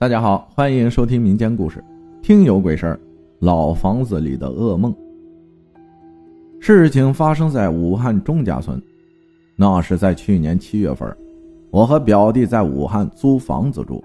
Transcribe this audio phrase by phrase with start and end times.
[0.00, 1.82] 大家好，欢迎收听民间故事，
[2.22, 3.00] 听有鬼事儿。
[3.40, 4.94] 老房子里的噩梦。
[6.60, 8.80] 事情发生在武汉钟家村，
[9.56, 11.12] 那是在去年七月份，
[11.72, 14.00] 我和表弟在武汉租房子住，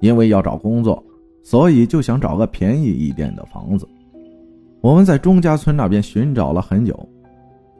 [0.00, 1.02] 因为要找工作，
[1.42, 3.88] 所以就想找个便宜一点的房子。
[4.82, 7.08] 我们在钟家村那边寻找了很久，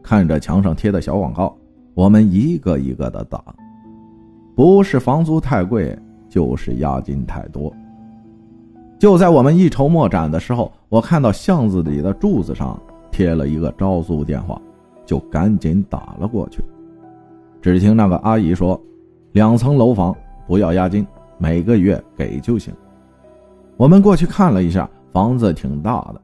[0.02, 1.54] 看着墙上贴的小广告，
[1.92, 3.44] 我们一个一个的打，
[4.54, 5.94] 不是房租太贵。
[6.32, 7.70] 就是押金太多。
[8.98, 12.80] 就在我们一筹莫展的时候，我看到巷子里的柱子上
[13.10, 14.58] 贴了一个招租电话，
[15.04, 16.64] 就赶紧打了过去。
[17.60, 18.80] 只听那个阿姨说
[19.32, 20.16] ：“两层楼房
[20.46, 22.72] 不要押金，每个月给就行。”
[23.76, 26.20] 我们过去看了一下，房子挺大的，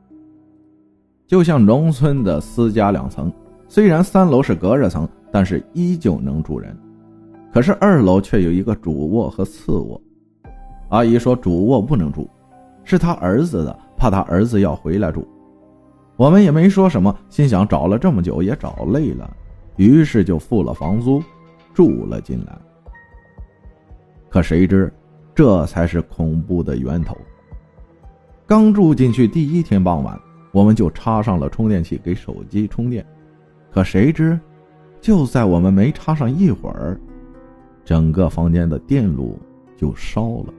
[1.26, 3.30] 就像农村的私家两层。
[3.68, 6.74] 虽然三楼是隔热层，但是依旧能住人。
[7.58, 10.00] 可是二楼却有一个主卧和次卧，
[10.90, 12.30] 阿姨说主卧不能住，
[12.84, 15.26] 是他儿子的，怕他儿子要回来住。
[16.14, 19.28] 我们也没说什么，心想找了这么久也找累了，
[19.74, 21.20] 于是就付了房租，
[21.74, 22.56] 住了进来。
[24.28, 24.92] 可谁知，
[25.34, 27.18] 这才是恐怖的源头。
[28.46, 30.16] 刚住进去第一天傍晚，
[30.52, 33.04] 我们就插上了充电器给手机充电，
[33.72, 34.38] 可谁知，
[35.00, 36.96] 就在我们没插上一会儿。
[37.88, 39.38] 整个房间的电路
[39.74, 40.52] 就烧了。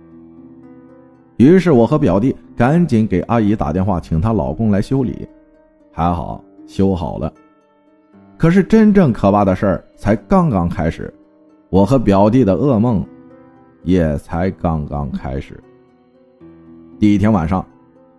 [1.38, 5.30] 于是我和表弟赶紧给阿姨打电话，请她老公来修理。
[5.92, 7.32] 还好修好了。
[8.36, 11.14] 可是真正可怕的事儿才刚刚开始，
[11.70, 13.06] 我和表弟的噩梦
[13.84, 15.64] 也才刚刚开始。
[16.98, 17.64] 第一天晚上，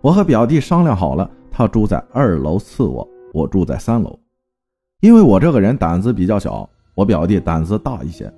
[0.02, 4.16] 我和表弟商量好了，他住在二楼次卧，我住在三楼。
[5.00, 8.32] 因为我这个人胆子比较小，我表弟胆子大一些。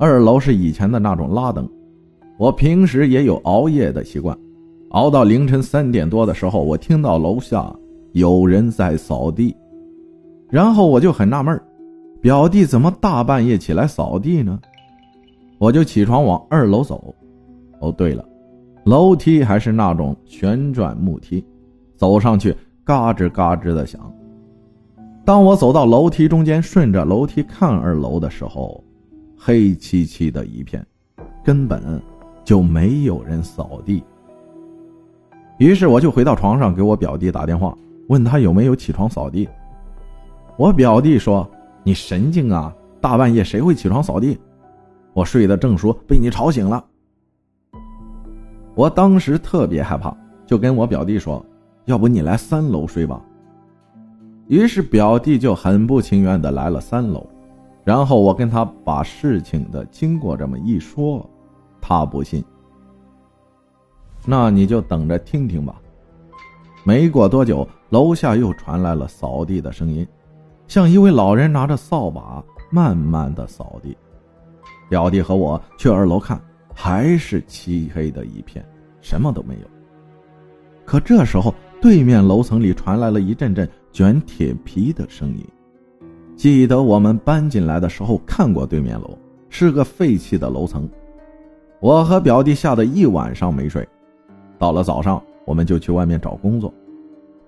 [0.00, 1.68] 二楼是以前的那种拉灯，
[2.38, 4.38] 我平时也有熬夜的习惯，
[4.90, 7.74] 熬到凌晨三点多的时候，我听到楼下
[8.12, 9.56] 有人在扫地，
[10.48, 11.60] 然后我就很纳闷
[12.20, 14.60] 表弟怎么大半夜起来扫地呢？
[15.58, 17.12] 我就起床往二楼走。
[17.80, 18.24] 哦，对了，
[18.84, 21.44] 楼梯还是那种旋转木梯，
[21.96, 22.54] 走上去
[22.84, 24.00] 嘎吱嘎吱的响。
[25.24, 28.80] 当我走到楼梯中间，顺着楼梯看二楼的时候。
[29.38, 30.84] 黑漆漆的一片，
[31.44, 32.02] 根本
[32.44, 34.02] 就没有人扫地。
[35.58, 37.76] 于是我就回到床上，给我表弟打电话，
[38.08, 39.48] 问他有没有起床扫地。
[40.56, 41.48] 我表弟说
[41.84, 44.38] ：“你神经啊，大半夜谁会起床扫地？
[45.12, 46.84] 我睡得正熟，被你吵醒了。”
[48.74, 50.16] 我当时特别害怕，
[50.46, 51.44] 就跟我表弟说
[51.86, 53.20] ：“要不你来三楼睡吧。”
[54.46, 57.24] 于是表弟就很不情愿的来了三楼。
[57.88, 61.26] 然后我跟他把事情的经过这么一说，
[61.80, 62.44] 他不信。
[64.26, 65.80] 那你就等着听听吧。
[66.84, 70.06] 没过多久，楼下又传来了扫地的声音，
[70.66, 73.96] 像一位老人拿着扫把慢慢的扫地。
[74.90, 76.38] 表弟和我去二楼看，
[76.74, 78.62] 还是漆黑的一片，
[79.00, 79.66] 什么都没有。
[80.84, 85.42] 可这时候，对面楼层里传来了一阵阵卷铁皮的声音。
[86.38, 89.18] 记得我们搬进来的时候看过对面楼，
[89.50, 90.88] 是个废弃的楼层。
[91.80, 93.86] 我和表弟吓得一晚上没睡。
[94.56, 96.72] 到了早上，我们就去外面找工作，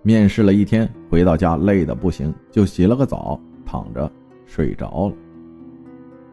[0.03, 4.11] 面试了一天，回到家累得不行，就洗了个澡，躺着
[4.45, 5.15] 睡着了。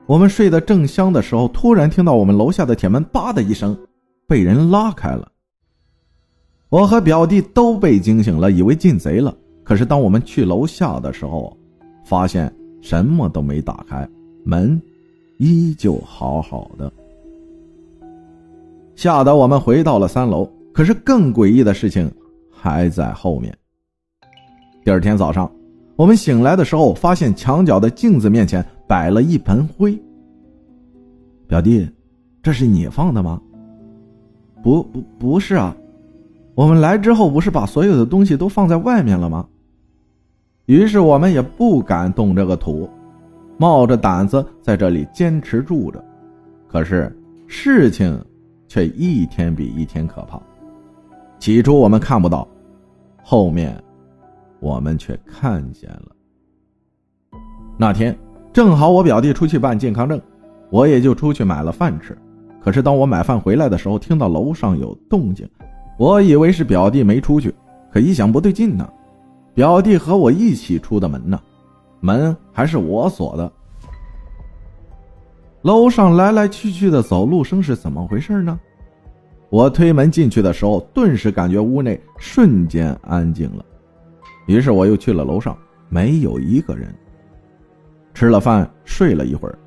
[0.07, 3.77] 我们睡得正香的时候，突然听到我们楼下的铁门“叭”的一声，
[4.27, 5.31] 被人拉开了。
[6.69, 9.37] 我和表弟都被惊醒了，以为进贼了。
[9.63, 11.55] 可是当我们去楼下的时候，
[12.07, 12.49] 发现
[12.81, 14.07] 什么都没打开，
[14.45, 14.81] 门
[15.39, 16.89] 依旧好好的，
[18.95, 20.49] 吓得我们回到了三楼。
[20.71, 22.09] 可是更诡异的事情
[22.49, 23.53] 还在后面。
[24.85, 25.51] 第二天早上，
[25.97, 30.01] 我们醒来的时候，发现墙角的镜子面前摆了一盆灰。
[31.45, 31.85] 表弟，
[32.41, 33.41] 这是你放的吗？
[34.63, 35.75] 不不不是啊，
[36.55, 39.45] 我们来之后不是把所有的东西都放在外面了吗？
[40.67, 42.89] 于是我们也不敢动这个土，
[43.57, 46.03] 冒着胆子在这里坚持住着。
[46.67, 47.17] 可是
[47.47, 48.21] 事情
[48.67, 50.37] 却一天比一天可怕。
[51.39, 52.45] 起初我们看不到，
[53.23, 53.81] 后面
[54.59, 57.39] 我们却看见了。
[57.77, 58.13] 那天
[58.51, 60.19] 正好我表弟出去办健康证，
[60.69, 62.17] 我也就出去买了饭吃。
[62.59, 65.47] 可是当我买饭回来的时候，听到楼上有动静，
[65.97, 67.55] 我以为是表弟没出去，
[67.89, 68.85] 可一想不对劲呢。
[69.57, 71.41] 表弟和我一起出的门呢，
[71.99, 73.51] 门还是我锁的。
[75.63, 78.59] 楼上来来去去的走路声是怎么回事呢？
[79.49, 83.65] 我推门进去的时候，顿时感觉屋内瞬间安静了。
[84.45, 85.57] 于是我又去了楼上，
[85.89, 86.93] 没有一个人。
[88.13, 89.57] 吃了饭，睡了一会儿，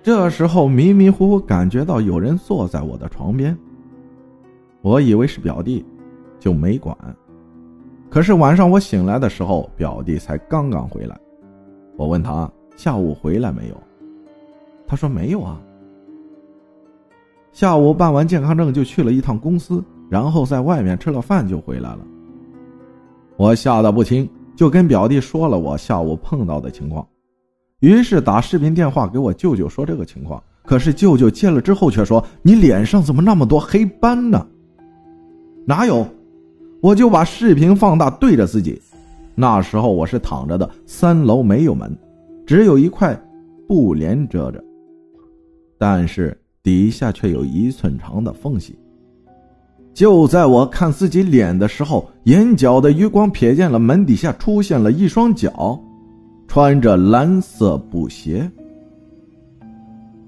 [0.00, 3.58] 这时候迷迷糊糊感觉到有人坐在我的床边。
[4.80, 5.84] 我以为是表弟，
[6.38, 6.96] 就没管。
[8.10, 11.18] 可是晚上我醒来的时候，表弟才刚刚回来。
[11.96, 13.76] 我问他下午回来没有，
[14.86, 15.60] 他说没有啊。
[17.52, 22.00] 下午办完健康证就去了一趟公司，然后在外面吃了饭就回来了。
[23.36, 27.06] 我吓得不轻，就跟表弟说了我下午碰到的情况，
[27.80, 30.42] 于是打视频电话给我舅舅说这个情况。
[30.64, 34.46] 可是舅舅接了之后却说：“你脸上怎么那么多黑斑呢？”
[35.66, 36.06] 哪有？
[36.80, 38.80] 我就把视频放大对着自己。
[39.34, 41.96] 那时候我是躺着的，三楼没有门，
[42.46, 43.18] 只有一块
[43.66, 44.62] 布帘遮着，
[45.78, 46.36] 但是。
[46.60, 48.78] 底下却有一寸长的缝隙。
[49.94, 55.80] 就在我看自己脸的时候，眼角的余光瞥见了门底下出现了一双脚，
[56.46, 58.50] 穿着蓝色布鞋。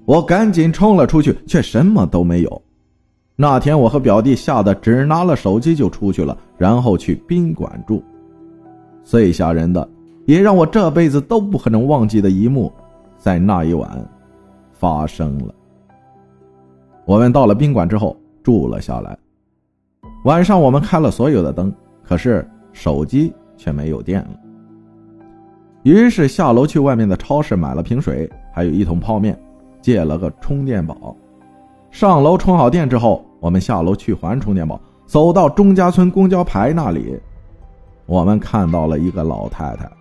[0.05, 2.61] 我赶紧冲了出去，却什么都没有。
[3.41, 8.03] 那天我和表弟吓得只拿了手机就出去了，然后去宾馆住。
[9.03, 9.89] 最吓人的，
[10.25, 12.71] 也让我这辈子都不可能忘记的一幕，
[13.17, 14.07] 在那一晚
[14.71, 15.51] 发生了。
[17.03, 19.17] 我们到了宾馆之后住了下来。
[20.23, 21.73] 晚上我们开了所有的灯，
[22.03, 24.39] 可是手机却没有电了。
[25.81, 29.35] 于是下楼去外面的超市买了瓶水，还有一桶泡面，
[29.81, 31.17] 借了个充电宝。
[31.89, 34.79] 上楼充好电之后，我们下楼去还充电宝。
[35.05, 37.19] 走到钟家村公交牌那里，
[38.05, 39.91] 我们看到了一个老太太，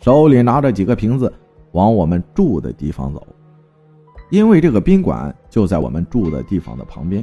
[0.00, 1.30] 手里拿着几个瓶子，
[1.72, 3.26] 往我们住的地方走。
[4.30, 7.22] 因为这个宾馆就在我们住的地方的旁边，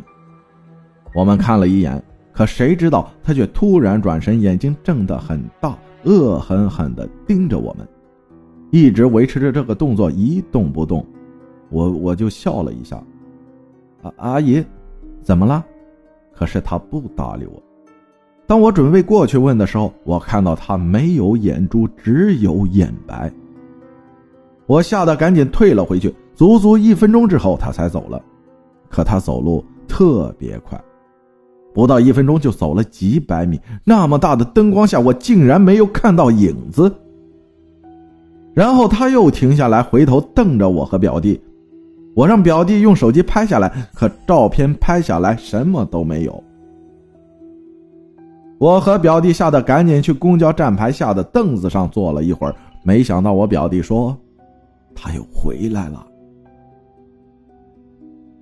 [1.16, 2.04] 我们看了一眼，
[2.34, 7.88] 可谁知道他却突然转身，眼睛睁得很大，恶狠狠地盯着我们，
[8.70, 11.04] 一直维持着这个动作一动不动。
[11.70, 13.02] 我我就笑了一下，
[14.04, 14.64] 阿阿姨，
[15.28, 15.62] 怎么了？
[16.34, 17.62] 可是他不搭理我。
[18.46, 23.30] 当我准备过去问的时候，我看到他没有眼珠，只有眼白。
[24.68, 26.16] 我吓得赶紧退了回去。
[26.34, 28.24] 足足一分钟之后，他才走了。
[28.90, 30.82] 可他走路特别快，
[31.74, 33.60] 不到一分钟就走了几百米。
[33.84, 36.90] 那么大的灯光下，我竟然没有看到影子。
[38.54, 41.38] 然后他又停下来，回头瞪着我和表弟。
[42.18, 46.44] 我让表弟用手机拍下来，可照片拍下来什么都没有。
[48.58, 52.56] 我和表弟吓得赶紧去公交站牌下的凳子上坐了一会儿。
[52.82, 54.18] 没想到我表弟说，
[54.96, 56.08] 他又回来了。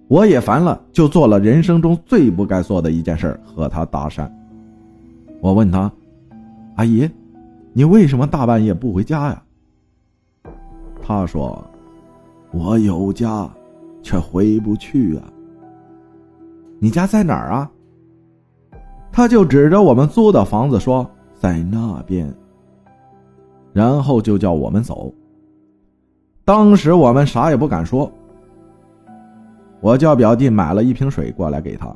[0.08, 4.26] 我也烦了，就做了人生中最不该做的一件事，和他搭讪。
[5.42, 5.92] 我问他
[6.78, 7.10] ：“阿姨，
[7.74, 9.44] 你为什么大半夜不回家呀？”
[11.04, 11.62] 他说
[12.54, 13.50] ：“我有家，
[14.06, 15.24] 却回不去啊。”
[16.78, 17.70] 你家在哪儿啊？
[19.12, 22.32] 他就指着我们租的房子说：“在那边。”
[23.74, 25.12] 然后就叫我们走。
[26.46, 28.10] 当时我们啥也不敢说。
[29.82, 31.94] 我叫表弟买了一瓶水过来给他，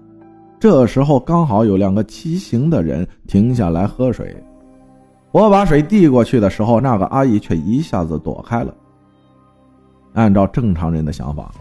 [0.60, 4.36] 这时候刚好有两个骑行的人停下来喝水，
[5.32, 8.74] 我把水递过去的时候，那个阿姨却一下子躲开了。
[10.14, 11.52] 按照正常人的想法，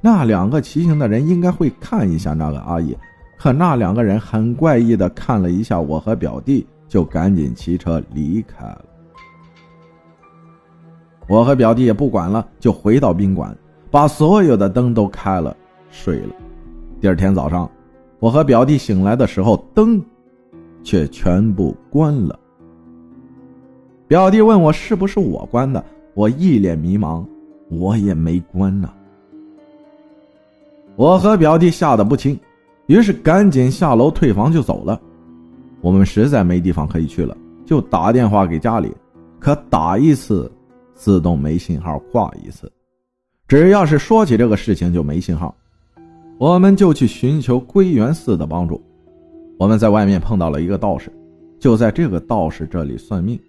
[0.00, 2.96] 那两个骑行的人应该会看一下那个阿姨，
[3.36, 8.84] 可那两个人很怪异的看了一下我和表弟，就赶紧骑车离开了。
[11.28, 13.56] 我和表弟也不管了，就回到宾馆。
[13.90, 15.56] 把所有的灯都开了，
[15.90, 16.34] 睡了。
[17.00, 17.68] 第二天早上，
[18.20, 20.00] 我和表弟醒来的时候，灯
[20.82, 22.38] 却全部关了。
[24.06, 27.24] 表弟问我是不是我关的，我一脸迷茫，
[27.68, 28.88] 我也没关呢。
[31.00, 32.38] 我和表弟吓得不轻，
[32.84, 35.00] 于是赶紧下楼退房就走了。
[35.80, 38.94] 我们实在没地方可以去了，就打电话给家里，
[39.38, 40.52] 可打一次
[40.94, 42.70] 自动没信号，挂一次。
[43.48, 45.54] 只要是说起这个事情就没信号，
[46.36, 48.78] 我们就去寻求归元寺的帮助。
[49.58, 51.10] 我们在外面碰到了一个道士，
[51.58, 53.40] 就在这个道士这里算命。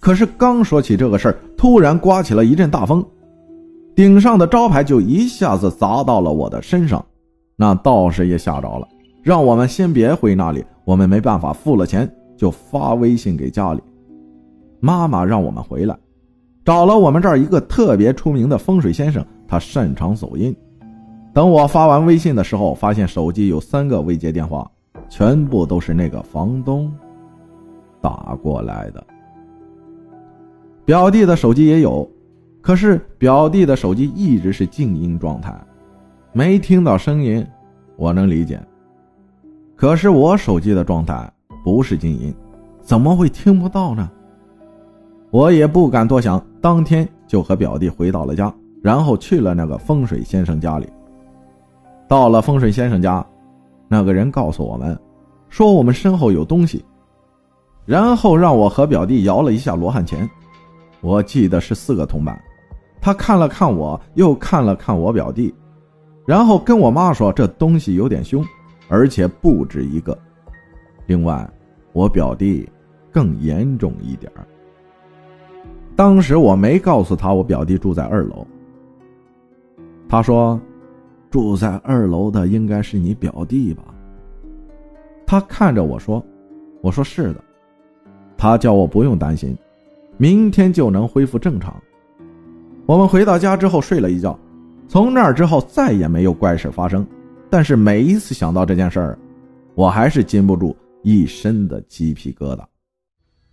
[0.00, 3.04] 可是刚说起这个事儿，突然刮起了一阵大风，
[3.98, 7.04] 顶上的招牌就一下子砸到了我的身上。
[7.56, 8.86] 那道士也吓着了，
[9.24, 10.64] 让我们先别回那里。
[10.84, 13.82] 我们没办法，付了钱就发微信给家里，
[14.78, 15.98] 妈妈让我们回来。
[16.64, 20.54] 找了我们这儿一个特别出名的风水先生，他擅长走阴。
[21.34, 24.70] 等我发完微信的时候，发现手机有三个未接电话，
[25.08, 26.88] 全部都是那个房东
[28.00, 29.04] 打过来的。
[30.84, 32.08] 表弟的手机也有，
[32.68, 35.58] 可是表弟的手机一直是静音状态，
[36.34, 37.42] 没听到声音，
[37.96, 38.60] 我能理解。
[39.74, 41.32] 可是我手机的状态
[41.64, 42.30] 不是静音，
[42.82, 44.10] 怎么会听不到呢？
[45.30, 50.86] 我也不敢多想，当天就和表弟回到了家，然后去了那个风水先生家里。
[52.06, 53.26] 到了风水先生家，
[53.88, 54.94] 那个人告诉我们，
[55.48, 56.84] 说我们身后有东西，
[57.86, 60.28] 然后让我和表弟摇了一下罗汉钱，
[61.00, 62.38] 我记得是四个铜板。
[63.08, 65.54] 他看了看我，又看了看我表弟，
[66.26, 68.44] 然后跟我妈说这东西有点凶，
[68.86, 70.18] 而且不止一个。
[71.06, 71.48] 另外，
[71.94, 72.68] 我表弟
[73.10, 74.30] 更严重一点
[75.96, 78.46] 当时我没告诉他我表弟住在二楼。
[80.06, 80.60] 他说。
[81.30, 83.84] 住在二楼的应该是你表弟吧？
[85.26, 86.22] 他看着我说
[86.80, 87.44] ：“我说是的。”
[88.36, 89.56] 他叫我不用担心，
[90.18, 91.74] 明天就能恢复正常。
[92.88, 94.36] 我们回到家之后睡了一觉，
[94.88, 97.06] 从那儿之后再也没有怪事发生。
[97.50, 99.18] 但是每一次想到这件事儿，
[99.74, 102.64] 我还是禁不住一身的鸡皮疙瘩。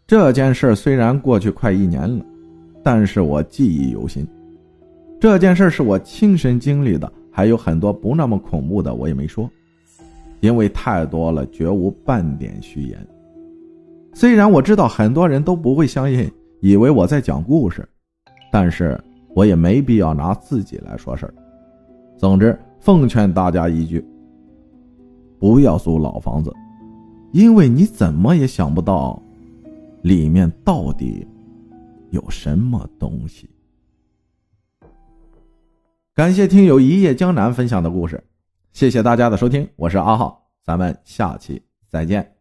[0.08, 2.24] 这件事虽然过去快一年了，
[2.82, 4.26] 但是我记忆犹新。
[5.20, 7.12] 这件事是我亲身经历的。
[7.30, 9.52] 还有很多不那么恐怖的，我也没说，
[10.40, 13.06] 因为太多了，绝无半点虚言。
[14.14, 17.86] 虽然我知道很多人都不会相信，以为我在讲故事，
[18.50, 18.98] 但是
[19.36, 21.34] 我也没必要拿自己来说事儿。
[22.18, 24.04] 总之，奉劝大家一句：
[25.38, 26.52] 不要租老房子，
[27.34, 29.22] 因为你怎么也想不到，
[30.04, 31.28] 里面到底
[32.12, 33.50] 有什么东西。
[36.14, 38.24] 感谢听友一夜江南分享的故事，
[38.72, 42.35] 谢谢大家的收听，我是阿浩，咱们下期再见。